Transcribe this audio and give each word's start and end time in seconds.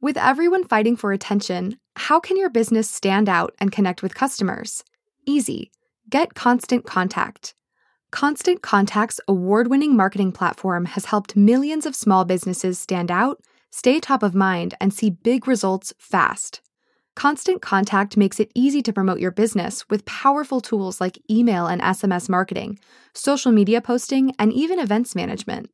With 0.00 0.16
everyone 0.16 0.62
fighting 0.62 0.94
for 0.94 1.10
attention, 1.10 1.76
how 1.96 2.20
can 2.20 2.36
your 2.36 2.50
business 2.50 2.88
stand 2.88 3.28
out 3.28 3.56
and 3.58 3.72
connect 3.72 4.00
with 4.00 4.14
customers? 4.14 4.84
Easy. 5.26 5.72
Get 6.08 6.34
Constant 6.34 6.86
Contact. 6.86 7.56
Constant 8.12 8.62
Contact's 8.62 9.20
award 9.26 9.66
winning 9.66 9.96
marketing 9.96 10.30
platform 10.30 10.84
has 10.84 11.06
helped 11.06 11.34
millions 11.34 11.84
of 11.84 11.96
small 11.96 12.24
businesses 12.24 12.78
stand 12.78 13.10
out, 13.10 13.40
stay 13.72 13.98
top 13.98 14.22
of 14.22 14.36
mind, 14.36 14.72
and 14.80 14.94
see 14.94 15.10
big 15.10 15.48
results 15.48 15.92
fast. 15.98 16.60
Constant 17.16 17.60
Contact 17.60 18.16
makes 18.16 18.38
it 18.38 18.52
easy 18.54 18.82
to 18.82 18.92
promote 18.92 19.18
your 19.18 19.32
business 19.32 19.84
with 19.90 20.04
powerful 20.04 20.60
tools 20.60 21.00
like 21.00 21.20
email 21.28 21.66
and 21.66 21.82
SMS 21.82 22.28
marketing, 22.28 22.78
social 23.14 23.50
media 23.50 23.80
posting, 23.80 24.32
and 24.38 24.52
even 24.52 24.78
events 24.78 25.16
management. 25.16 25.70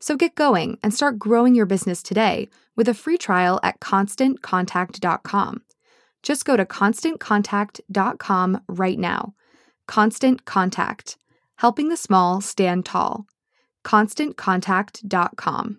So 0.00 0.16
get 0.16 0.34
going 0.34 0.78
and 0.82 0.94
start 0.94 1.18
growing 1.18 1.54
your 1.54 1.66
business 1.66 2.02
today 2.02 2.48
with 2.76 2.88
a 2.88 2.94
free 2.94 3.18
trial 3.18 3.58
at 3.62 3.80
constantcontact.com. 3.80 5.62
Just 6.22 6.44
go 6.44 6.56
to 6.56 6.64
constantcontact.com 6.64 8.60
right 8.68 8.98
now. 8.98 9.34
Constant 9.86 10.44
Contact, 10.44 11.16
helping 11.56 11.88
the 11.88 11.96
small 11.96 12.40
stand 12.40 12.84
tall. 12.84 13.26
ConstantContact.com. 13.84 15.78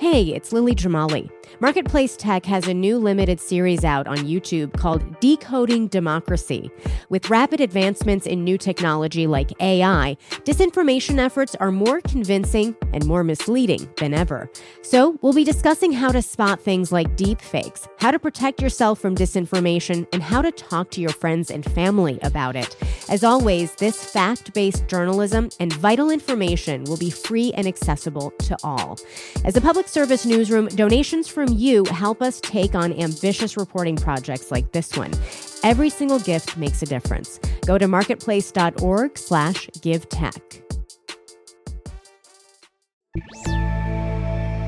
Hey, 0.00 0.28
it's 0.28 0.50
Lily 0.50 0.74
Jamali. 0.74 1.28
Marketplace 1.60 2.16
Tech 2.16 2.46
has 2.46 2.66
a 2.66 2.72
new 2.72 2.96
limited 2.96 3.38
series 3.38 3.84
out 3.84 4.06
on 4.06 4.16
YouTube 4.18 4.72
called 4.78 5.20
Decoding 5.20 5.88
Democracy. 5.88 6.70
With 7.10 7.28
rapid 7.28 7.60
advancements 7.60 8.26
in 8.26 8.42
new 8.42 8.56
technology 8.56 9.26
like 9.26 9.52
AI, 9.60 10.16
disinformation 10.44 11.18
efforts 11.18 11.54
are 11.56 11.70
more 11.70 12.00
convincing 12.00 12.74
and 12.94 13.04
more 13.04 13.22
misleading 13.22 13.92
than 13.98 14.14
ever. 14.14 14.50
So, 14.80 15.18
we'll 15.20 15.34
be 15.34 15.44
discussing 15.44 15.92
how 15.92 16.12
to 16.12 16.22
spot 16.22 16.62
things 16.62 16.92
like 16.92 17.14
deepfakes, 17.18 17.86
how 17.98 18.10
to 18.10 18.18
protect 18.18 18.62
yourself 18.62 19.00
from 19.00 19.14
disinformation, 19.14 20.06
and 20.14 20.22
how 20.22 20.40
to 20.40 20.50
talk 20.50 20.90
to 20.92 21.02
your 21.02 21.10
friends 21.10 21.50
and 21.50 21.62
family 21.72 22.18
about 22.22 22.56
it. 22.56 22.74
As 23.10 23.22
always, 23.22 23.74
this 23.74 24.02
fact 24.02 24.54
based 24.54 24.88
journalism 24.88 25.50
and 25.60 25.74
vital 25.74 26.08
information 26.10 26.84
will 26.84 26.96
be 26.96 27.10
free 27.10 27.52
and 27.52 27.66
accessible 27.66 28.30
to 28.38 28.56
all. 28.64 28.98
As 29.44 29.56
a 29.56 29.60
public 29.60 29.89
service 29.90 30.24
newsroom, 30.24 30.68
donations 30.68 31.28
from 31.28 31.48
you 31.48 31.84
help 31.86 32.22
us 32.22 32.40
take 32.40 32.74
on 32.74 32.92
ambitious 32.94 33.56
reporting 33.56 33.96
projects 33.96 34.50
like 34.50 34.72
this 34.72 34.96
one. 34.96 35.12
Every 35.62 35.90
single 35.90 36.18
gift 36.18 36.56
makes 36.56 36.82
a 36.82 36.86
difference. 36.86 37.38
Go 37.66 37.76
to 37.76 37.86
marketplace.org 37.86 39.18
slash 39.18 39.68
give 39.82 40.08
tech. 40.08 40.62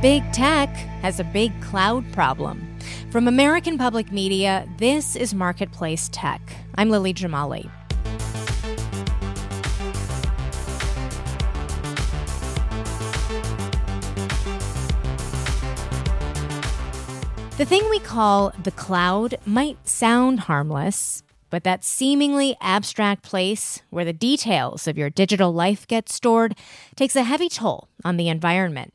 Big 0.03 0.25
tech 0.33 0.69
has 1.01 1.21
a 1.21 1.25
big 1.25 1.53
cloud 1.63 2.05
problem. 2.13 2.69
From 3.13 3.29
American 3.29 3.79
Public 3.79 4.11
Media, 4.11 4.67
this 4.79 5.15
is 5.15 5.33
Marketplace 5.33 6.09
Tech. 6.13 6.41
I'm 6.75 6.91
Lily 6.91 7.15
Jamali. 7.15 7.71
The 17.63 17.69
thing 17.69 17.89
we 17.89 18.01
call 18.01 18.53
the 18.61 18.73
cloud 18.73 19.37
might 19.47 19.87
sound 19.87 20.41
harmless, 20.41 21.23
but 21.49 21.63
that 21.63 21.85
seemingly 21.85 22.57
abstract 22.61 23.23
place 23.23 23.83
where 23.89 24.05
the 24.05 24.13
details 24.13 24.89
of 24.89 24.99
your 24.99 25.11
digital 25.11 25.55
life 25.55 25.87
get 25.87 26.09
stored 26.09 26.57
takes 26.97 27.15
a 27.15 27.23
heavy 27.23 27.49
toll 27.49 27.87
on 28.05 28.17
the 28.17 28.29
environment. 28.29 28.95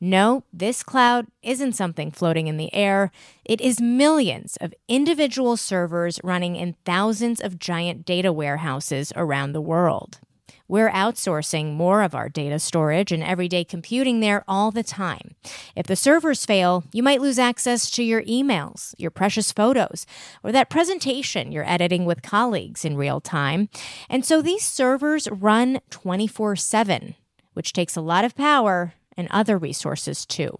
No, 0.00 0.44
this 0.52 0.84
cloud 0.84 1.26
isn't 1.42 1.72
something 1.72 2.12
floating 2.12 2.46
in 2.46 2.58
the 2.58 2.72
air. 2.72 3.10
It 3.44 3.60
is 3.60 3.80
millions 3.80 4.56
of 4.60 4.72
individual 4.86 5.56
servers 5.56 6.20
running 6.22 6.54
in 6.54 6.76
thousands 6.84 7.40
of 7.40 7.58
giant 7.58 8.04
data 8.04 8.32
warehouses 8.32 9.12
around 9.16 9.50
the 9.50 9.60
world. 9.60 10.20
We're 10.68 10.90
outsourcing 10.90 11.74
more 11.74 12.02
of 12.02 12.14
our 12.14 12.28
data 12.28 12.58
storage 12.58 13.12
and 13.12 13.22
everyday 13.22 13.64
computing 13.64 14.20
there 14.20 14.44
all 14.48 14.70
the 14.70 14.82
time. 14.82 15.36
If 15.76 15.86
the 15.86 15.96
servers 15.96 16.44
fail, 16.44 16.84
you 16.92 17.02
might 17.02 17.20
lose 17.20 17.38
access 17.38 17.90
to 17.92 18.02
your 18.02 18.22
emails, 18.22 18.94
your 18.98 19.10
precious 19.10 19.52
photos, 19.52 20.06
or 20.42 20.52
that 20.52 20.70
presentation 20.70 21.52
you're 21.52 21.68
editing 21.68 22.04
with 22.04 22.22
colleagues 22.22 22.84
in 22.84 22.96
real 22.96 23.20
time. 23.20 23.68
And 24.10 24.24
so 24.24 24.42
these 24.42 24.64
servers 24.64 25.28
run 25.30 25.80
24 25.90 26.56
7, 26.56 27.14
which 27.52 27.72
takes 27.72 27.96
a 27.96 28.00
lot 28.00 28.24
of 28.24 28.34
power 28.34 28.94
and 29.16 29.28
other 29.30 29.56
resources 29.56 30.26
too. 30.26 30.56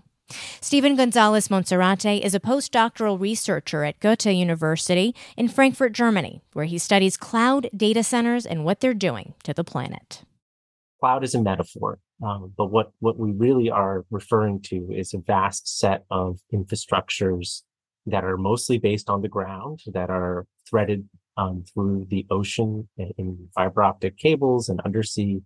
Steven 0.60 0.97
Gonzalez 0.97 1.48
Monserrate 1.48 2.20
is 2.20 2.34
a 2.34 2.41
postdoctoral 2.41 3.20
researcher 3.20 3.84
at 3.84 4.00
Goethe 4.00 4.26
University 4.26 5.14
in 5.37 5.48
Frankfurt, 5.48 5.92
Germany, 5.92 6.42
where 6.54 6.64
he 6.64 6.78
studies 6.78 7.16
cloud 7.16 7.69
data 7.76 8.03
centers 8.03 8.44
and 8.44 8.65
what 8.65 8.81
they're 8.81 8.92
doing 8.92 9.34
to 9.44 9.54
the 9.54 9.62
planet. 9.62 10.25
Cloud 10.98 11.22
is 11.22 11.34
a 11.34 11.42
metaphor, 11.42 12.00
um, 12.20 12.53
but 12.56 12.72
what, 12.72 12.91
what 12.98 13.19
we 13.19 13.31
really 13.31 13.70
are 13.70 14.04
referring 14.10 14.60
to 14.62 14.88
is 14.91 15.15
a 15.15 15.19
vast 15.19 15.78
set 15.78 16.04
of 16.10 16.41
infrastructures 16.53 17.62
that 18.06 18.25
are 18.25 18.36
mostly 18.36 18.78
based 18.78 19.09
on 19.09 19.22
the 19.22 19.28
ground, 19.28 19.81
that 19.86 20.10
are 20.10 20.47
threaded 20.69 21.09
um, 21.36 21.65
through 21.72 22.06
the 22.09 22.26
ocean 22.31 22.88
in 22.97 23.48
fiber 23.54 23.82
optic 23.82 24.16
cables 24.16 24.69
and 24.69 24.81
undersea 24.81 25.42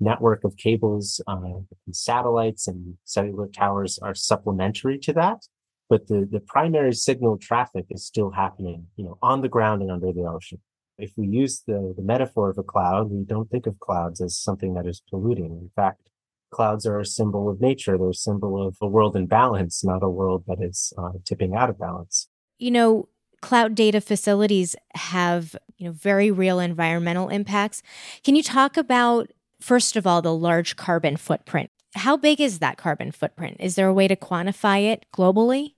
network 0.00 0.44
of 0.44 0.56
cables 0.56 1.20
uh, 1.26 1.36
and 1.36 1.66
satellites 1.94 2.68
and 2.68 2.96
cellular 3.04 3.48
towers 3.48 3.98
are 3.98 4.14
supplementary 4.14 4.98
to 4.98 5.12
that. 5.12 5.46
But 5.88 6.06
the, 6.08 6.28
the 6.30 6.40
primary 6.40 6.92
signal 6.92 7.38
traffic 7.38 7.86
is 7.90 8.04
still 8.04 8.30
happening, 8.30 8.86
you 8.96 9.04
know, 9.04 9.18
on 9.22 9.40
the 9.40 9.48
ground 9.48 9.82
and 9.82 9.90
under 9.90 10.12
the 10.12 10.28
ocean. 10.28 10.60
If 10.98 11.12
we 11.16 11.26
use 11.26 11.62
the, 11.66 11.94
the 11.96 12.02
metaphor 12.02 12.50
of 12.50 12.58
a 12.58 12.62
cloud, 12.62 13.10
we 13.10 13.24
don't 13.24 13.48
think 13.50 13.66
of 13.66 13.78
clouds 13.78 14.20
as 14.20 14.36
something 14.36 14.74
that 14.74 14.86
is 14.86 15.02
polluting. 15.08 15.46
In 15.46 15.70
fact, 15.74 16.10
clouds 16.50 16.86
are 16.86 17.00
a 17.00 17.06
symbol 17.06 17.48
of 17.48 17.60
nature. 17.60 17.96
They're 17.96 18.10
a 18.10 18.14
symbol 18.14 18.66
of 18.66 18.76
a 18.82 18.86
world 18.86 19.16
in 19.16 19.26
balance, 19.26 19.84
not 19.84 20.02
a 20.02 20.08
world 20.08 20.44
that 20.46 20.58
is 20.60 20.92
uh, 20.98 21.12
tipping 21.24 21.54
out 21.54 21.70
of 21.70 21.78
balance. 21.78 22.28
You 22.58 22.72
know, 22.72 23.08
cloud 23.40 23.74
data 23.74 24.00
facilities 24.00 24.74
have 24.94 25.56
you 25.76 25.86
know 25.86 25.92
very 25.92 26.30
real 26.30 26.58
environmental 26.58 27.28
impacts. 27.28 27.82
Can 28.24 28.34
you 28.34 28.42
talk 28.42 28.76
about 28.76 29.30
First 29.60 29.96
of 29.96 30.06
all, 30.06 30.22
the 30.22 30.34
large 30.34 30.76
carbon 30.76 31.16
footprint. 31.16 31.70
How 31.94 32.16
big 32.16 32.40
is 32.40 32.58
that 32.58 32.76
carbon 32.76 33.12
footprint? 33.12 33.56
Is 33.60 33.74
there 33.74 33.88
a 33.88 33.94
way 33.94 34.08
to 34.08 34.16
quantify 34.16 34.84
it 34.84 35.06
globally? 35.14 35.74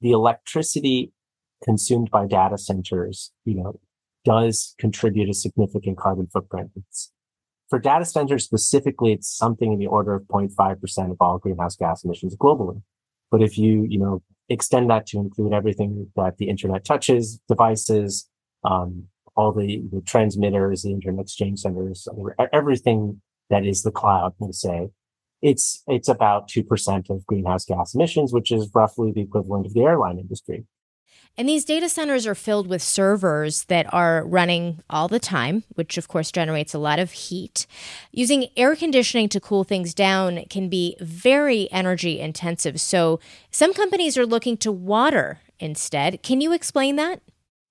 The 0.00 0.10
electricity 0.10 1.12
consumed 1.64 2.10
by 2.10 2.26
data 2.26 2.58
centers, 2.58 3.32
you 3.44 3.54
know, 3.54 3.80
does 4.24 4.74
contribute 4.78 5.28
a 5.28 5.34
significant 5.34 5.96
carbon 5.98 6.26
footprint. 6.32 6.70
It's, 6.76 7.12
for 7.70 7.78
data 7.78 8.04
centers 8.04 8.44
specifically, 8.44 9.12
it's 9.12 9.34
something 9.34 9.72
in 9.72 9.78
the 9.78 9.86
order 9.86 10.14
of 10.14 10.22
0.5% 10.24 11.10
of 11.10 11.16
all 11.20 11.38
greenhouse 11.38 11.76
gas 11.76 12.04
emissions 12.04 12.36
globally. 12.36 12.82
But 13.30 13.42
if 13.42 13.56
you, 13.56 13.86
you 13.88 13.98
know, 13.98 14.22
extend 14.48 14.90
that 14.90 15.06
to 15.06 15.18
include 15.18 15.54
everything 15.54 16.08
that 16.16 16.36
the 16.36 16.48
internet 16.48 16.84
touches, 16.84 17.40
devices, 17.48 18.28
um, 18.64 19.08
all 19.36 19.52
the, 19.52 19.82
the 19.90 20.00
transmitters, 20.02 20.82
the 20.82 20.90
internet 20.90 21.22
exchange 21.22 21.60
centers, 21.60 22.06
everything 22.52 23.20
that 23.50 23.64
is 23.64 23.82
the 23.82 23.90
cloud, 23.90 24.34
we 24.38 24.52
say, 24.52 24.88
it's, 25.40 25.82
it's 25.88 26.08
about 26.08 26.48
2% 26.48 27.10
of 27.10 27.26
greenhouse 27.26 27.64
gas 27.64 27.94
emissions, 27.94 28.32
which 28.32 28.52
is 28.52 28.70
roughly 28.74 29.12
the 29.12 29.22
equivalent 29.22 29.66
of 29.66 29.74
the 29.74 29.82
airline 29.82 30.18
industry. 30.18 30.64
And 31.38 31.48
these 31.48 31.64
data 31.64 31.88
centers 31.88 32.26
are 32.26 32.34
filled 32.34 32.66
with 32.66 32.82
servers 32.82 33.64
that 33.64 33.92
are 33.92 34.24
running 34.26 34.82
all 34.90 35.08
the 35.08 35.18
time, 35.18 35.64
which 35.70 35.96
of 35.96 36.06
course 36.06 36.30
generates 36.30 36.74
a 36.74 36.78
lot 36.78 36.98
of 36.98 37.12
heat. 37.12 37.66
Using 38.10 38.48
air 38.54 38.76
conditioning 38.76 39.30
to 39.30 39.40
cool 39.40 39.64
things 39.64 39.94
down 39.94 40.44
can 40.50 40.68
be 40.68 40.94
very 41.00 41.72
energy 41.72 42.20
intensive. 42.20 42.80
So 42.80 43.18
some 43.50 43.72
companies 43.72 44.18
are 44.18 44.26
looking 44.26 44.58
to 44.58 44.70
water 44.70 45.40
instead. 45.58 46.22
Can 46.22 46.42
you 46.42 46.52
explain 46.52 46.96
that? 46.96 47.22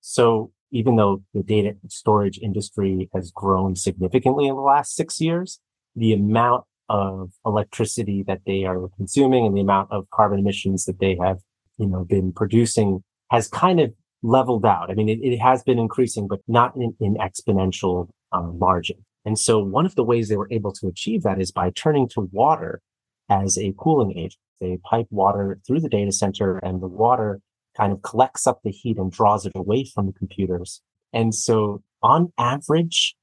So 0.01 0.51
even 0.71 0.95
though 0.95 1.21
the 1.33 1.43
data 1.43 1.75
storage 1.87 2.39
industry 2.39 3.09
has 3.13 3.31
grown 3.31 3.75
significantly 3.75 4.47
in 4.47 4.55
the 4.55 4.61
last 4.61 4.95
six 4.95 5.19
years, 5.19 5.59
the 5.95 6.13
amount 6.13 6.63
of 6.89 7.31
electricity 7.45 8.23
that 8.27 8.41
they 8.45 8.63
are 8.65 8.89
consuming 8.97 9.45
and 9.45 9.55
the 9.55 9.61
amount 9.61 9.91
of 9.91 10.09
carbon 10.09 10.39
emissions 10.39 10.85
that 10.85 10.99
they 10.99 11.17
have, 11.21 11.39
you 11.77 11.87
know, 11.87 12.03
been 12.03 12.33
producing 12.33 13.03
has 13.29 13.47
kind 13.47 13.79
of 13.79 13.93
leveled 14.23 14.65
out. 14.65 14.91
I 14.91 14.93
mean, 14.93 15.09
it, 15.09 15.19
it 15.21 15.37
has 15.39 15.63
been 15.63 15.79
increasing, 15.79 16.27
but 16.27 16.39
not 16.47 16.75
in, 16.75 16.95
in 16.99 17.15
exponential 17.15 18.09
um, 18.31 18.59
margin. 18.59 18.97
And 19.25 19.37
so 19.37 19.59
one 19.59 19.85
of 19.85 19.95
the 19.95 20.03
ways 20.03 20.29
they 20.29 20.37
were 20.37 20.51
able 20.51 20.73
to 20.73 20.87
achieve 20.87 21.23
that 21.23 21.39
is 21.39 21.51
by 21.51 21.71
turning 21.71 22.07
to 22.09 22.29
water 22.31 22.81
as 23.29 23.57
a 23.57 23.73
cooling 23.77 24.17
agent. 24.17 24.39
They 24.59 24.77
pipe 24.83 25.07
water 25.09 25.59
through 25.65 25.79
the 25.79 25.89
data 25.89 26.11
center 26.11 26.57
and 26.57 26.81
the 26.81 26.87
water 26.87 27.39
kind 27.81 27.93
of 27.93 28.01
collects 28.03 28.45
up 28.45 28.59
the 28.63 28.69
heat 28.69 28.97
and 28.97 29.11
draws 29.11 29.45
it 29.45 29.53
away 29.55 29.83
from 29.83 30.05
the 30.05 30.13
computers. 30.13 30.81
And 31.13 31.33
so 31.33 31.81
on 32.03 32.31
average, 32.37 33.15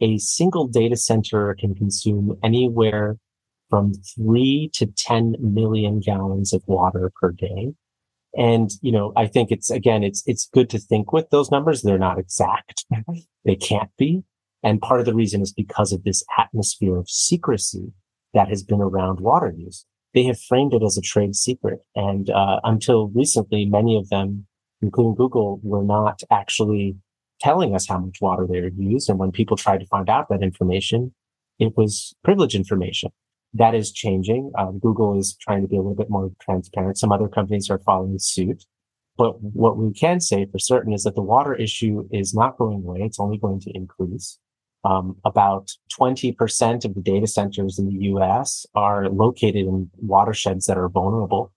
a 0.00 0.18
single 0.18 0.66
data 0.66 0.96
center 0.96 1.56
can 1.58 1.74
consume 1.74 2.36
anywhere 2.42 3.16
from 3.70 3.94
three 3.94 4.70
to 4.74 4.86
10 4.86 5.36
million 5.40 6.00
gallons 6.00 6.52
of 6.52 6.62
water 6.66 7.10
per 7.18 7.30
day. 7.32 7.72
And, 8.36 8.70
you 8.82 8.92
know, 8.92 9.12
I 9.16 9.26
think 9.26 9.50
it's, 9.50 9.70
again, 9.70 10.02
it's, 10.02 10.22
it's 10.26 10.50
good 10.52 10.68
to 10.70 10.78
think 10.78 11.12
with 11.12 11.30
those 11.30 11.50
numbers. 11.50 11.80
They're 11.80 11.98
not 11.98 12.18
exact. 12.18 12.84
Mm-hmm. 12.92 13.20
they 13.44 13.56
can't 13.56 13.90
be. 13.96 14.22
And 14.62 14.82
part 14.82 15.00
of 15.00 15.06
the 15.06 15.14
reason 15.14 15.40
is 15.40 15.52
because 15.52 15.92
of 15.92 16.04
this 16.04 16.22
atmosphere 16.38 16.96
of 16.96 17.08
secrecy 17.08 17.92
that 18.34 18.48
has 18.48 18.62
been 18.62 18.80
around 18.80 19.20
water 19.20 19.54
use. 19.56 19.86
They 20.14 20.24
have 20.24 20.40
framed 20.40 20.72
it 20.74 20.82
as 20.82 20.96
a 20.96 21.02
trade 21.02 21.34
secret. 21.34 21.80
And, 21.94 22.30
uh, 22.30 22.60
until 22.64 23.08
recently, 23.08 23.66
many 23.66 23.96
of 23.96 24.08
them, 24.08 24.46
including 24.80 25.14
Google, 25.16 25.60
were 25.62 25.84
not 25.84 26.22
actually 26.30 26.96
telling 27.40 27.74
us 27.74 27.88
how 27.88 27.98
much 27.98 28.18
water 28.20 28.46
they 28.48 28.58
are 28.58 28.68
used. 28.68 29.10
And 29.10 29.18
when 29.18 29.32
people 29.32 29.56
tried 29.56 29.80
to 29.80 29.86
find 29.86 30.08
out 30.08 30.28
that 30.28 30.42
information, 30.42 31.12
it 31.58 31.76
was 31.76 32.14
privilege 32.22 32.54
information. 32.54 33.10
That 33.52 33.74
is 33.74 33.92
changing. 33.92 34.52
Um, 34.58 34.78
Google 34.78 35.18
is 35.18 35.36
trying 35.40 35.62
to 35.62 35.68
be 35.68 35.76
a 35.76 35.80
little 35.80 35.94
bit 35.94 36.10
more 36.10 36.30
transparent. 36.40 36.98
Some 36.98 37.12
other 37.12 37.28
companies 37.28 37.70
are 37.70 37.78
following 37.78 38.18
suit. 38.18 38.64
But 39.16 39.40
what 39.40 39.76
we 39.76 39.92
can 39.92 40.20
say 40.20 40.46
for 40.46 40.58
certain 40.58 40.92
is 40.92 41.04
that 41.04 41.14
the 41.14 41.22
water 41.22 41.54
issue 41.54 42.08
is 42.10 42.34
not 42.34 42.58
going 42.58 42.78
away. 42.78 43.00
It's 43.02 43.20
only 43.20 43.38
going 43.38 43.60
to 43.60 43.70
increase. 43.72 44.38
Um, 44.84 45.16
about 45.24 45.70
20% 45.98 46.84
of 46.84 46.94
the 46.94 47.00
data 47.00 47.26
centers 47.26 47.78
in 47.78 47.86
the 47.86 48.04
US 48.12 48.66
are 48.74 49.08
located 49.08 49.66
in 49.66 49.90
watersheds 49.96 50.66
that 50.66 50.76
are 50.76 50.90
vulnerable, 50.90 51.52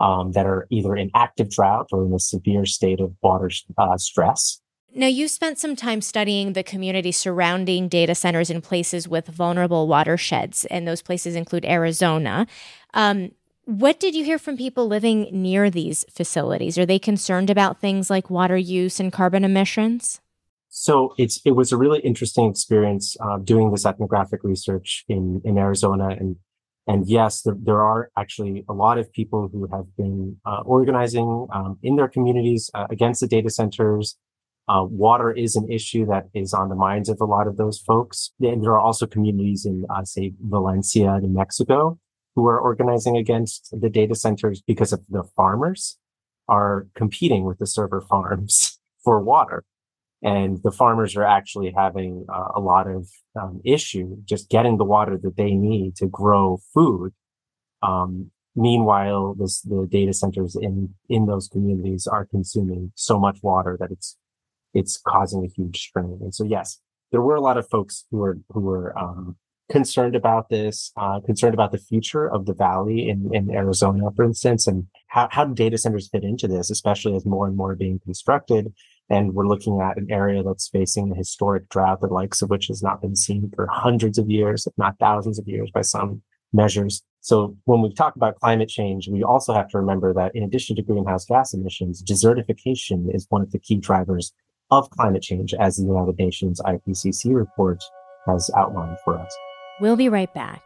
um, 0.00 0.32
that 0.32 0.46
are 0.46 0.66
either 0.70 0.94
in 0.94 1.10
active 1.14 1.50
drought 1.50 1.88
or 1.92 2.04
in 2.04 2.12
a 2.12 2.18
severe 2.18 2.66
state 2.66 3.00
of 3.00 3.14
water 3.22 3.50
uh, 3.78 3.96
stress. 3.96 4.60
Now, 4.94 5.06
you 5.06 5.28
spent 5.28 5.58
some 5.58 5.76
time 5.76 6.00
studying 6.00 6.54
the 6.54 6.62
community 6.62 7.12
surrounding 7.12 7.88
data 7.88 8.14
centers 8.14 8.48
in 8.48 8.62
places 8.62 9.06
with 9.06 9.26
vulnerable 9.26 9.86
watersheds, 9.86 10.64
and 10.66 10.88
those 10.88 11.02
places 11.02 11.36
include 11.36 11.66
Arizona. 11.66 12.46
Um, 12.94 13.32
what 13.64 14.00
did 14.00 14.14
you 14.14 14.24
hear 14.24 14.38
from 14.38 14.56
people 14.56 14.86
living 14.86 15.28
near 15.30 15.68
these 15.68 16.06
facilities? 16.10 16.78
Are 16.78 16.86
they 16.86 16.98
concerned 16.98 17.50
about 17.50 17.80
things 17.80 18.08
like 18.08 18.30
water 18.30 18.56
use 18.56 18.98
and 18.98 19.12
carbon 19.12 19.44
emissions? 19.44 20.20
So 20.80 21.12
it's 21.18 21.40
it 21.44 21.52
was 21.52 21.72
a 21.72 21.76
really 21.76 21.98
interesting 22.00 22.48
experience 22.48 23.16
uh, 23.20 23.38
doing 23.38 23.72
this 23.72 23.84
ethnographic 23.84 24.44
research 24.44 25.04
in 25.08 25.42
in 25.44 25.58
Arizona, 25.58 26.10
and 26.10 26.36
and 26.86 27.04
yes, 27.08 27.42
there, 27.42 27.56
there 27.60 27.82
are 27.82 28.10
actually 28.16 28.64
a 28.68 28.72
lot 28.72 28.96
of 28.96 29.12
people 29.12 29.48
who 29.52 29.66
have 29.72 29.86
been 29.96 30.36
uh, 30.46 30.60
organizing 30.64 31.48
um, 31.52 31.78
in 31.82 31.96
their 31.96 32.06
communities 32.06 32.70
uh, 32.74 32.86
against 32.90 33.20
the 33.20 33.26
data 33.26 33.50
centers, 33.50 34.16
uh, 34.68 34.84
water 34.84 35.32
is 35.32 35.56
an 35.56 35.68
issue 35.68 36.06
that 36.06 36.28
is 36.32 36.54
on 36.54 36.68
the 36.68 36.76
minds 36.76 37.08
of 37.08 37.20
a 37.20 37.24
lot 37.24 37.48
of 37.48 37.56
those 37.56 37.80
folks. 37.80 38.30
And 38.40 38.62
there 38.62 38.70
are 38.70 38.78
also 38.78 39.04
communities 39.06 39.66
in, 39.66 39.84
uh, 39.90 40.04
say, 40.04 40.32
Valencia, 40.40 41.18
New 41.20 41.34
Mexico, 41.34 41.98
who 42.36 42.46
are 42.46 42.58
organizing 42.58 43.16
against 43.16 43.68
the 43.72 43.90
data 43.90 44.14
centers 44.14 44.62
because 44.62 44.92
of 44.92 45.00
the 45.08 45.24
farmers 45.34 45.98
are 46.46 46.86
competing 46.94 47.44
with 47.44 47.58
the 47.58 47.66
server 47.66 48.00
farms 48.00 48.78
for 49.04 49.20
water. 49.20 49.64
And 50.22 50.58
the 50.64 50.72
farmers 50.72 51.16
are 51.16 51.24
actually 51.24 51.72
having 51.76 52.26
uh, 52.32 52.48
a 52.56 52.60
lot 52.60 52.88
of 52.88 53.08
um, 53.40 53.60
issue 53.64 54.16
just 54.24 54.50
getting 54.50 54.76
the 54.76 54.84
water 54.84 55.16
that 55.22 55.36
they 55.36 55.54
need 55.54 55.94
to 55.96 56.06
grow 56.06 56.58
food. 56.74 57.12
Um, 57.82 58.32
meanwhile, 58.56 59.34
this, 59.38 59.60
the 59.60 59.86
data 59.88 60.12
centers 60.12 60.56
in, 60.56 60.94
in 61.08 61.26
those 61.26 61.46
communities 61.46 62.08
are 62.08 62.26
consuming 62.26 62.92
so 62.96 63.18
much 63.18 63.38
water 63.42 63.76
that 63.80 63.90
it's 63.90 64.16
it's 64.74 64.98
causing 64.98 65.44
a 65.44 65.48
huge 65.48 65.80
strain. 65.80 66.18
And 66.20 66.34
so, 66.34 66.44
yes, 66.44 66.78
there 67.10 67.22
were 67.22 67.36
a 67.36 67.40
lot 67.40 67.56
of 67.56 67.68
folks 67.68 68.04
who 68.10 68.18
were 68.18 68.38
who 68.50 68.60
were 68.60 68.98
um, 68.98 69.36
concerned 69.70 70.16
about 70.16 70.48
this, 70.48 70.92
uh, 70.96 71.20
concerned 71.20 71.54
about 71.54 71.72
the 71.72 71.78
future 71.78 72.26
of 72.26 72.46
the 72.46 72.54
valley 72.54 73.08
in, 73.08 73.30
in 73.32 73.50
Arizona, 73.50 74.10
for 74.16 74.24
instance, 74.24 74.66
and 74.66 74.86
how, 75.08 75.28
how 75.30 75.44
do 75.44 75.54
data 75.54 75.76
centers 75.76 76.08
fit 76.08 76.24
into 76.24 76.48
this, 76.48 76.70
especially 76.70 77.14
as 77.14 77.26
more 77.26 77.46
and 77.46 77.56
more 77.56 77.72
are 77.72 77.76
being 77.76 78.00
constructed. 78.04 78.72
And 79.10 79.34
we're 79.34 79.46
looking 79.46 79.80
at 79.80 79.96
an 79.96 80.06
area 80.10 80.42
that's 80.42 80.68
facing 80.68 81.10
a 81.10 81.14
historic 81.14 81.68
drought, 81.70 82.00
the 82.00 82.08
likes 82.08 82.42
of 82.42 82.50
which 82.50 82.66
has 82.66 82.82
not 82.82 83.00
been 83.00 83.16
seen 83.16 83.50
for 83.54 83.66
hundreds 83.70 84.18
of 84.18 84.30
years, 84.30 84.66
if 84.66 84.74
not 84.76 84.98
thousands 84.98 85.38
of 85.38 85.48
years 85.48 85.70
by 85.72 85.80
some 85.80 86.22
measures. 86.52 87.02
So 87.20 87.56
when 87.64 87.82
we 87.82 87.92
talk 87.92 88.16
about 88.16 88.36
climate 88.36 88.68
change, 88.68 89.08
we 89.08 89.22
also 89.22 89.52
have 89.52 89.68
to 89.70 89.78
remember 89.78 90.12
that 90.14 90.34
in 90.34 90.42
addition 90.42 90.76
to 90.76 90.82
greenhouse 90.82 91.24
gas 91.24 91.52
emissions, 91.54 92.02
desertification 92.02 93.14
is 93.14 93.26
one 93.30 93.42
of 93.42 93.50
the 93.50 93.58
key 93.58 93.76
drivers 93.76 94.32
of 94.70 94.90
climate 94.90 95.22
change 95.22 95.54
as 95.54 95.76
the 95.76 95.84
United 95.84 96.18
Nations 96.18 96.60
IPCC 96.60 97.34
report 97.34 97.82
has 98.26 98.50
outlined 98.56 98.98
for 99.04 99.18
us. 99.18 99.34
We'll 99.80 99.96
be 99.96 100.08
right 100.08 100.32
back. 100.34 100.62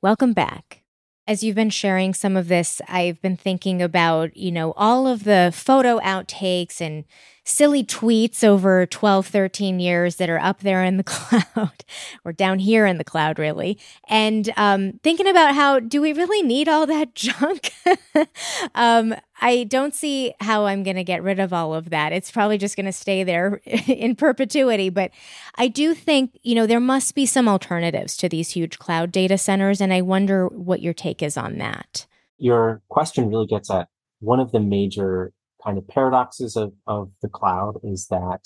Welcome 0.00 0.32
back. 0.32 0.84
As 1.28 1.44
you've 1.44 1.54
been 1.54 1.68
sharing 1.68 2.14
some 2.14 2.38
of 2.38 2.48
this, 2.48 2.80
I've 2.88 3.20
been 3.20 3.36
thinking 3.36 3.82
about, 3.82 4.34
you 4.34 4.50
know, 4.50 4.72
all 4.78 5.06
of 5.06 5.24
the 5.24 5.52
photo 5.54 6.00
outtakes 6.00 6.80
and 6.80 7.04
silly 7.44 7.84
tweets 7.84 8.42
over 8.42 8.86
12, 8.86 9.26
13 9.26 9.78
years 9.78 10.16
that 10.16 10.30
are 10.30 10.38
up 10.38 10.60
there 10.60 10.82
in 10.82 10.96
the 10.96 11.04
cloud 11.04 11.84
or 12.24 12.32
down 12.32 12.60
here 12.60 12.86
in 12.86 12.96
the 12.96 13.04
cloud, 13.04 13.38
really. 13.38 13.78
And 14.08 14.50
um, 14.56 15.00
thinking 15.02 15.28
about 15.28 15.54
how 15.54 15.80
do 15.80 16.00
we 16.00 16.14
really 16.14 16.40
need 16.40 16.66
all 16.66 16.86
that 16.86 17.14
junk? 17.14 17.72
um, 18.74 19.14
I 19.40 19.64
don't 19.64 19.94
see 19.94 20.34
how 20.40 20.66
I'm 20.66 20.82
going 20.82 20.96
to 20.96 21.04
get 21.04 21.22
rid 21.22 21.38
of 21.38 21.52
all 21.52 21.74
of 21.74 21.90
that. 21.90 22.12
It's 22.12 22.30
probably 22.30 22.58
just 22.58 22.76
going 22.76 22.86
to 22.86 22.92
stay 22.92 23.24
there 23.24 23.60
in 23.64 24.16
perpetuity. 24.16 24.90
But 24.90 25.10
I 25.56 25.68
do 25.68 25.94
think, 25.94 26.38
you 26.42 26.54
know, 26.54 26.66
there 26.66 26.80
must 26.80 27.14
be 27.14 27.26
some 27.26 27.48
alternatives 27.48 28.16
to 28.18 28.28
these 28.28 28.50
huge 28.50 28.78
cloud 28.78 29.12
data 29.12 29.38
centers. 29.38 29.80
And 29.80 29.92
I 29.92 30.02
wonder 30.02 30.48
what 30.48 30.82
your 30.82 30.94
take 30.94 31.22
is 31.22 31.36
on 31.36 31.58
that. 31.58 32.06
Your 32.38 32.82
question 32.88 33.28
really 33.28 33.46
gets 33.46 33.70
at 33.70 33.88
one 34.20 34.40
of 34.40 34.52
the 34.52 34.60
major 34.60 35.32
kind 35.64 35.78
of 35.78 35.86
paradoxes 35.88 36.56
of, 36.56 36.72
of 36.86 37.10
the 37.22 37.28
cloud 37.28 37.74
is 37.82 38.06
that 38.10 38.40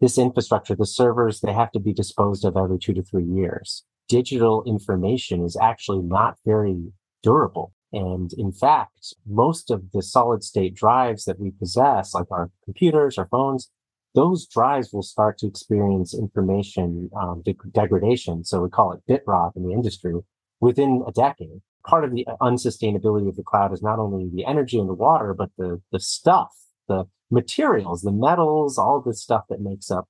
this 0.00 0.18
infrastructure, 0.18 0.74
the 0.74 0.86
servers, 0.86 1.40
they 1.40 1.52
have 1.52 1.72
to 1.72 1.80
be 1.80 1.92
disposed 1.92 2.44
of 2.44 2.56
every 2.56 2.78
two 2.78 2.92
to 2.94 3.02
three 3.02 3.24
years. 3.24 3.84
Digital 4.08 4.62
information 4.66 5.44
is 5.44 5.56
actually 5.60 6.02
not 6.02 6.36
very 6.44 6.76
durable. 7.22 7.72
And 7.96 8.32
in 8.34 8.52
fact, 8.52 9.14
most 9.26 9.70
of 9.70 9.92
the 9.92 10.02
solid 10.02 10.42
state 10.44 10.74
drives 10.74 11.24
that 11.24 11.40
we 11.40 11.50
possess, 11.50 12.14
like 12.14 12.30
our 12.30 12.50
computers, 12.64 13.18
our 13.18 13.28
phones, 13.28 13.70
those 14.14 14.46
drives 14.46 14.92
will 14.92 15.02
start 15.02 15.38
to 15.38 15.46
experience 15.46 16.14
information 16.14 17.10
um, 17.20 17.42
de- 17.44 17.56
degradation. 17.72 18.44
So 18.44 18.62
we 18.62 18.70
call 18.70 18.92
it 18.92 19.00
bit 19.06 19.22
rot 19.26 19.52
in 19.56 19.62
the 19.66 19.72
industry 19.72 20.14
within 20.60 21.04
a 21.06 21.12
decade 21.12 21.60
part 21.86 22.04
of 22.04 22.10
the 22.10 22.26
unsustainability 22.40 23.28
of 23.28 23.36
the 23.36 23.42
cloud 23.42 23.72
is 23.72 23.82
not 23.82 23.98
only 23.98 24.28
the 24.32 24.44
energy 24.44 24.78
and 24.78 24.88
the 24.88 24.94
water, 24.94 25.32
but 25.32 25.50
the, 25.56 25.80
the 25.92 26.00
stuff, 26.00 26.54
the 26.88 27.04
materials, 27.30 28.02
the 28.02 28.12
metals, 28.12 28.76
all 28.76 29.00
the 29.00 29.14
stuff 29.14 29.44
that 29.48 29.60
makes 29.60 29.90
up 29.90 30.08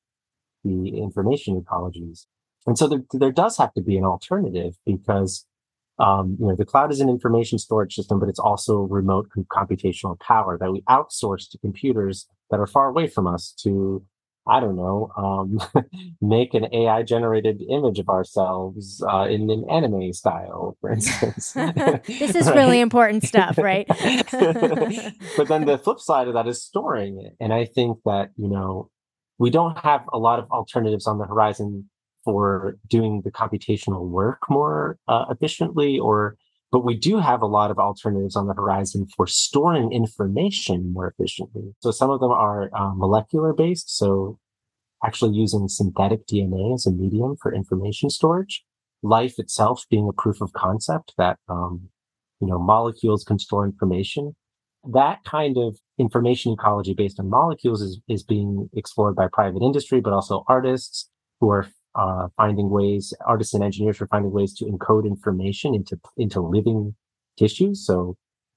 the 0.64 0.98
information 0.98 1.60
ecologies. 1.60 2.26
And 2.66 2.76
so 2.76 2.88
there, 2.88 3.02
there 3.12 3.30
does 3.30 3.58
have 3.58 3.72
to 3.74 3.82
be 3.82 3.96
an 3.96 4.04
alternative 4.04 4.74
because, 4.84 5.46
um, 5.98 6.36
you 6.38 6.46
know, 6.46 6.56
the 6.56 6.64
cloud 6.64 6.92
is 6.92 7.00
an 7.00 7.08
information 7.08 7.58
storage 7.58 7.94
system, 7.94 8.20
but 8.20 8.28
it's 8.28 8.38
also 8.38 8.80
remote 8.80 9.28
computational 9.50 10.18
power 10.20 10.58
that 10.58 10.72
we 10.72 10.82
outsource 10.82 11.50
to 11.50 11.58
computers 11.58 12.26
that 12.50 12.60
are 12.60 12.66
far 12.66 12.88
away 12.88 13.06
from 13.06 13.26
us 13.26 13.52
to 13.62 14.04
I 14.48 14.60
don't 14.60 14.76
know, 14.76 15.10
um, 15.16 15.58
make 16.20 16.54
an 16.54 16.72
AI 16.72 17.02
generated 17.02 17.62
image 17.68 17.98
of 17.98 18.08
ourselves 18.08 19.02
uh, 19.02 19.24
in 19.24 19.50
an 19.50 19.64
anime 19.68 20.12
style, 20.12 20.76
for 20.80 20.92
instance. 20.92 21.52
this 22.06 22.06
is 22.34 22.46
right? 22.46 22.54
really 22.54 22.80
important 22.80 23.24
stuff, 23.24 23.58
right? 23.58 23.86
but 23.88 25.48
then 25.48 25.64
the 25.64 25.80
flip 25.82 25.98
side 25.98 26.28
of 26.28 26.34
that 26.34 26.46
is 26.46 26.62
storing 26.62 27.20
it. 27.20 27.34
And 27.40 27.52
I 27.52 27.64
think 27.64 27.98
that, 28.04 28.30
you 28.36 28.48
know, 28.48 28.88
we 29.38 29.50
don't 29.50 29.76
have 29.78 30.02
a 30.12 30.18
lot 30.18 30.38
of 30.38 30.48
alternatives 30.52 31.08
on 31.08 31.18
the 31.18 31.26
horizon 31.26 31.90
for 32.26 32.76
doing 32.88 33.22
the 33.24 33.30
computational 33.30 34.06
work 34.06 34.40
more 34.50 34.98
uh, 35.08 35.24
efficiently 35.30 35.98
or 35.98 36.36
but 36.72 36.84
we 36.84 36.96
do 36.96 37.18
have 37.18 37.42
a 37.42 37.46
lot 37.46 37.70
of 37.70 37.78
alternatives 37.78 38.36
on 38.36 38.48
the 38.48 38.54
horizon 38.54 39.06
for 39.16 39.26
storing 39.26 39.92
information 39.92 40.92
more 40.92 41.06
efficiently. 41.06 41.74
So 41.80 41.90
some 41.92 42.10
of 42.10 42.20
them 42.20 42.32
are 42.32 42.68
uh, 42.74 42.92
molecular 42.94 43.54
based. 43.54 43.96
So 43.96 44.38
actually 45.04 45.36
using 45.36 45.68
synthetic 45.68 46.26
DNA 46.26 46.74
as 46.74 46.84
a 46.84 46.90
medium 46.90 47.36
for 47.40 47.54
information 47.54 48.10
storage. 48.10 48.64
Life 49.02 49.38
itself 49.38 49.84
being 49.90 50.08
a 50.08 50.12
proof 50.12 50.40
of 50.40 50.52
concept 50.52 51.14
that, 51.18 51.38
um, 51.48 51.88
you 52.40 52.48
know, 52.48 52.58
molecules 52.58 53.24
can 53.24 53.38
store 53.38 53.64
information. 53.64 54.34
That 54.84 55.22
kind 55.24 55.56
of 55.58 55.78
information 55.98 56.52
ecology 56.52 56.94
based 56.94 57.20
on 57.20 57.30
molecules 57.30 57.80
is, 57.80 58.00
is 58.08 58.22
being 58.22 58.68
explored 58.74 59.14
by 59.14 59.28
private 59.32 59.62
industry, 59.62 60.00
but 60.00 60.12
also 60.12 60.44
artists 60.48 61.08
who 61.40 61.50
are 61.50 61.68
uh, 61.96 62.28
finding 62.36 62.70
ways, 62.70 63.14
artists 63.26 63.54
and 63.54 63.64
engineers 63.64 64.00
are 64.00 64.06
finding 64.06 64.32
ways 64.32 64.54
to 64.54 64.64
encode 64.66 65.06
information 65.06 65.74
into, 65.74 65.98
into 66.16 66.40
living 66.40 66.94
tissues. 67.38 67.84
So 67.86 68.16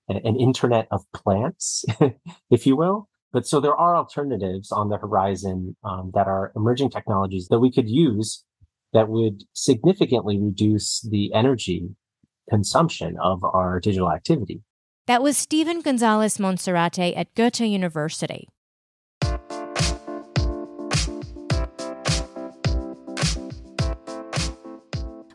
an 0.10 0.36
internet 0.38 0.88
of 0.92 1.04
plants, 1.14 1.86
if 2.50 2.66
you 2.66 2.76
will. 2.76 3.08
But 3.32 3.46
so 3.46 3.60
there 3.60 3.76
are 3.76 3.96
alternatives 3.96 4.72
on 4.72 4.90
the 4.90 4.98
horizon 4.98 5.76
um, 5.84 6.12
that 6.16 6.28
are 6.28 6.52
emerging 6.56 6.90
technologies 6.90 7.48
that 7.50 7.60
we 7.60 7.72
could 7.72 7.90
use 7.90 8.44
that 8.92 9.08
would 9.08 9.44
significantly 9.54 10.40
reduce 10.40 11.02
the 11.02 11.32
energy 11.34 11.90
consumption 12.50 13.18
of 13.22 13.44
our 13.44 13.80
digital 13.80 14.12
activity. 14.12 14.64
That 15.06 15.22
was 15.22 15.38
Steven 15.38 15.82
Gonzalez 15.82 16.38
Monserrate 16.38 17.16
at 17.16 17.34
Goethe 17.36 17.62
University. 17.62 18.48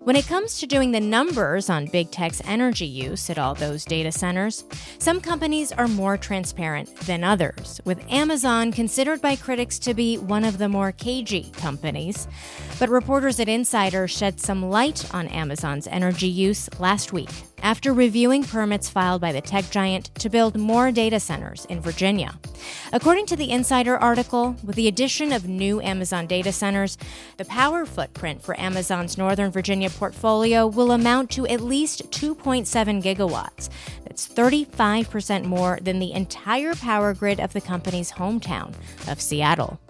When 0.05 0.17
it 0.17 0.27
comes 0.27 0.61
to 0.61 0.67
doing 0.67 0.93
the 0.93 1.01
numbers 1.01 1.71
on 1.71 1.87
big 1.87 2.11
tech's 2.11 2.43
energy 2.45 2.85
use 2.85 3.31
at 3.31 3.39
all 3.39 3.55
those 3.55 3.87
data 3.87 4.13
centers, 4.13 4.65
some 4.99 5.19
companies 5.19 5.73
are 5.73 5.89
more 5.89 6.19
transparent 6.19 6.95
than 7.07 7.25
others, 7.25 7.81
with 7.87 8.05
Amazon 8.13 8.71
considered 8.71 9.23
by 9.23 9.35
critics 9.35 9.79
to 9.79 9.95
be 9.95 10.19
one 10.19 10.45
of 10.45 10.59
the 10.59 10.69
more 10.69 10.93
cagey 10.93 11.51
companies. 11.57 12.29
But 12.79 12.91
reporters 12.91 13.41
at 13.41 13.49
Insider 13.49 14.07
shed 14.07 14.39
some 14.41 14.69
light 14.69 15.13
on 15.15 15.27
Amazon's 15.29 15.87
energy 15.87 16.29
use 16.29 16.69
last 16.79 17.15
week 17.15 17.31
after 17.63 17.93
reviewing 17.93 18.45
permits 18.45 18.89
filed 18.89 19.21
by 19.21 19.33
the 19.33 19.41
tech 19.41 19.71
giant 19.71 20.15
to 20.17 20.29
build 20.29 20.59
more 20.59 20.91
data 20.93 21.19
centers 21.19 21.65
in 21.67 21.81
Virginia. 21.81 22.39
According 22.93 23.27
to 23.27 23.37
the 23.37 23.51
Insider 23.51 23.97
article, 23.97 24.57
with 24.63 24.77
the 24.77 24.89
addition 24.89 25.33
of 25.33 25.49
new 25.49 25.81
Amazon 25.81 26.27
data 26.27 26.53
centers, 26.53 26.99
the 27.37 27.45
power 27.45 27.87
footprint 27.87 28.43
for 28.43 28.59
Amazon's 28.59 29.19
Northern 29.19 29.51
Virginia 29.51 29.91
portfolio 29.91 30.67
will 30.67 30.93
amount 30.93 31.31
to 31.31 31.47
at 31.47 31.61
least 31.61 32.11
2.7 32.11 33.03
gigawatts. 33.03 33.69
That's 34.05 34.29
35% 34.29 35.45
more 35.45 35.79
than 35.81 35.99
the 35.99 36.13
entire 36.13 36.75
power 36.75 37.15
grid 37.15 37.41
of 37.41 37.53
the 37.53 37.61
company's 37.61 38.13
hometown 38.13 38.75
of 39.09 39.21
Seattle. 39.21 39.81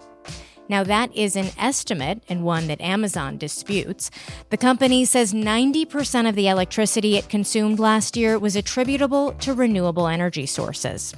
Now, 0.67 0.83
that 0.83 1.15
is 1.15 1.35
an 1.35 1.49
estimate 1.57 2.23
and 2.27 2.43
one 2.43 2.67
that 2.67 2.81
Amazon 2.81 3.37
disputes. 3.37 4.09
The 4.49 4.57
company 4.57 5.05
says 5.05 5.33
90% 5.33 6.27
of 6.27 6.35
the 6.35 6.47
electricity 6.47 7.17
it 7.17 7.29
consumed 7.29 7.79
last 7.79 8.17
year 8.17 8.39
was 8.39 8.55
attributable 8.55 9.33
to 9.33 9.53
renewable 9.53 10.07
energy 10.07 10.45
sources. 10.45 11.13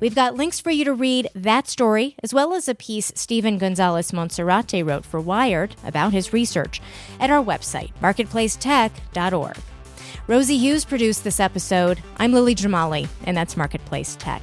We've 0.00 0.14
got 0.14 0.36
links 0.36 0.60
for 0.60 0.70
you 0.70 0.84
to 0.84 0.92
read 0.92 1.28
that 1.34 1.66
story, 1.66 2.14
as 2.22 2.32
well 2.32 2.54
as 2.54 2.68
a 2.68 2.74
piece 2.74 3.10
Steven 3.14 3.58
Gonzalez 3.58 4.12
Monserrate 4.12 4.86
wrote 4.86 5.04
for 5.04 5.20
Wired 5.20 5.74
about 5.84 6.12
his 6.12 6.32
research 6.32 6.80
at 7.18 7.30
our 7.30 7.44
website, 7.44 7.92
marketplacetech.org. 8.00 9.56
Rosie 10.28 10.58
Hughes 10.58 10.84
produced 10.84 11.24
this 11.24 11.40
episode. 11.40 12.00
I'm 12.18 12.32
Lily 12.32 12.54
Jamali, 12.54 13.08
and 13.24 13.36
that's 13.36 13.56
Marketplace 13.56 14.14
Tech. 14.16 14.42